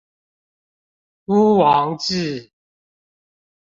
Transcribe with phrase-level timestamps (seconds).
[1.25, 2.51] 巫王志